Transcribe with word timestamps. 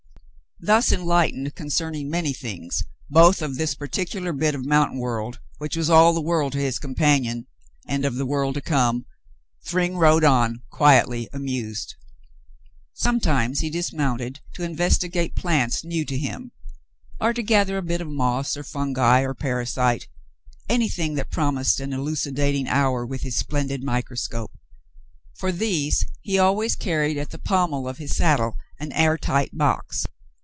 Thus 0.63 0.91
enlightened 0.91 1.55
concerning 1.55 2.07
many 2.07 2.33
things, 2.33 2.83
both 3.09 3.41
of 3.41 3.55
this 3.57 3.73
particular 3.73 4.31
bit 4.31 4.53
of 4.53 4.63
mountain 4.63 4.99
world, 4.99 5.39
which 5.57 5.75
was 5.75 5.89
all 5.89 6.13
the 6.13 6.21
world 6.21 6.51
to 6.51 6.59
his 6.59 6.77
companion, 6.77 7.47
and 7.87 8.05
of 8.05 8.13
the 8.13 8.27
world 8.27 8.53
to 8.53 8.61
come, 8.61 9.07
Thryng 9.65 9.97
rode 9.97 10.23
on, 10.23 10.61
quietly 10.69 11.27
amused. 11.33 11.95
Sometimes 12.93 13.61
he 13.61 13.71
dismounted 13.71 14.41
to 14.53 14.61
investigate 14.61 15.33
plants 15.35 15.83
new 15.83 16.05
to 16.05 16.15
him, 16.15 16.51
or 17.19 17.33
to 17.33 17.41
gather 17.41 17.79
a 17.79 17.81
bit 17.81 17.99
of 17.99 18.07
moss 18.07 18.55
or 18.55 18.61
fungi 18.63 19.21
or 19.21 19.33
parasite— 19.33 20.07
any 20.69 20.89
thing 20.89 21.15
that 21.15 21.31
promised 21.31 21.79
an 21.79 21.91
elucidating 21.91 22.67
hour 22.67 23.03
with 23.03 23.23
his 23.23 23.35
splendid 23.35 23.83
microscope. 23.83 24.51
For 25.33 25.51
these 25.51 26.05
he 26.21 26.37
always 26.37 26.75
carried 26.75 27.17
at 27.17 27.31
the 27.31 27.39
pommel 27.39 27.87
of 27.89 27.97
his 27.97 28.15
saddle 28.15 28.57
an 28.79 28.91
air 28.91 29.17
tight 29.17 29.57
box. 29.57 30.05